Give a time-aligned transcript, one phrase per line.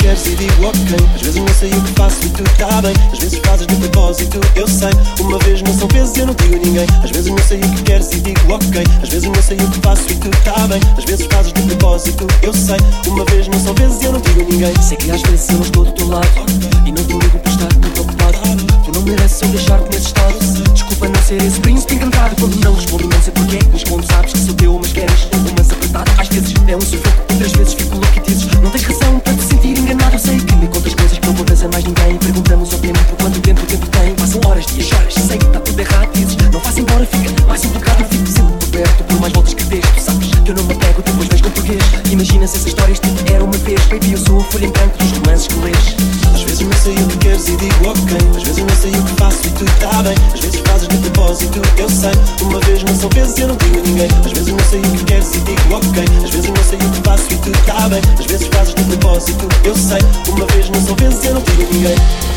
[0.00, 0.96] queres e digo ok.
[1.14, 2.92] Às vezes não sei o que faço e tu tá bem.
[3.12, 4.90] Às vezes fazes de propósito, eu sei.
[5.20, 6.86] Uma vez não são vezes eu não digo a ninguém.
[7.02, 8.84] Às vezes não sei o que queres e digo ok.
[9.02, 10.80] Às vezes não sei o que faço e tu tá bem.
[10.96, 12.78] Às vezes fazes de propósito, eu sei.
[13.06, 14.82] Uma vez não são vezes eu não digo a ninguém.
[14.82, 16.26] Sei que às vezes eu não estou do teu lado
[16.86, 18.38] E não te ligo por estar muito ocupado
[18.84, 20.38] Tu não mereces eu deixar-te nesse estado
[20.72, 24.32] Desculpa não ser esse príncipe encantado Quando não respondo não sei porquê Mas como sabes
[24.32, 27.09] que sou teu mas queres um romance apertado Às vezes é um sufoco,
[45.20, 45.96] romances que lês
[46.34, 48.16] Às vezes não sei o que queres e digo ok.
[48.36, 50.14] Às vezes não sei o que faço e tu tá bem.
[50.32, 52.12] Às vezes fazes de propósito, eu sei.
[52.42, 54.08] Uma vez não são vezes eu não digo a ninguém.
[54.24, 56.04] Às vezes não sei o que queres e digo ok.
[56.24, 58.02] Às vezes não sei o que faço e tu tá bem.
[58.18, 60.00] Às vezes fazes de propósito, eu sei.
[60.28, 62.29] Uma vez não são vezes eu não digo a ninguém.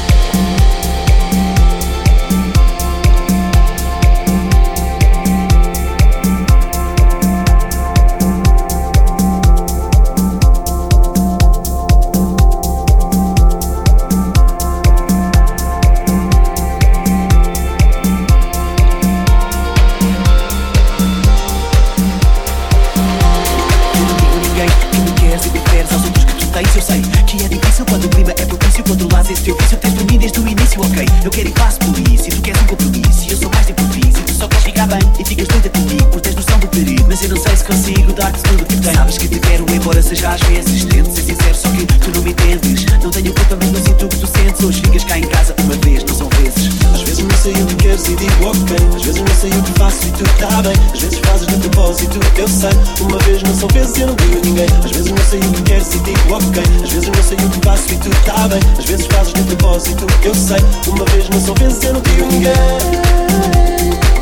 [29.73, 32.41] Vício, tens por desde o início Ok, eu quero e faço por isso E tu
[32.41, 33.25] queres um compromisso.
[33.27, 35.69] E eu sou mais de improviso E tu só queres ficar bem E ficas doida
[35.69, 37.92] comigo Por teres noção do perigo Mas eu não sei se consigo
[38.33, 41.55] dar-te tudo que tenho Sabes que te quero embora seja às vezes Tento ser sincero
[41.55, 44.27] só que tu não me entendes Não tenho culpa mas não sinto o que tu
[44.27, 47.53] sentes Hoje ficas cá em casa uma vez, não são vezes Às vezes não sei
[47.53, 48.77] o que queres e digo ok.
[48.95, 50.73] Às vezes não sei o que faço e tu tá bem.
[50.93, 52.69] Às vezes fazes de propósito, eu sei.
[53.01, 54.65] Uma vez não são vezes eu não digo ninguém.
[54.83, 56.63] Às vezes não sei o que queres e digo ok.
[56.83, 58.59] Às vezes não sei o que faço e tu tá bem.
[58.77, 60.59] Às vezes fazes de propósito, eu sei.
[60.87, 64.12] Uma vez não são vezes eu não digo ninguém.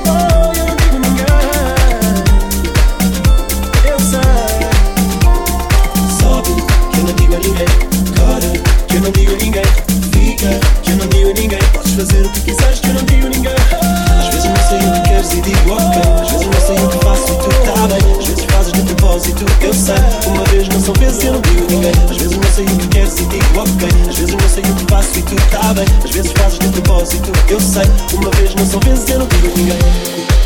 [15.41, 16.02] Digo ok.
[16.22, 18.18] Às vezes não sei o que faço e tu tá bem.
[18.19, 19.96] Às vezes fazes de propósito, eu sei.
[20.28, 21.91] Uma vez não são vezes, eu não digo ninguém.
[22.09, 23.90] Às vezes não sei o que queres e digo ok.
[24.09, 25.85] Às vezes não sei o que faço e tu tá bem.
[26.03, 27.85] Às vezes fazes de propósito, eu sei.
[28.13, 30.41] Uma vez não são vezes, eu não digo ninguém.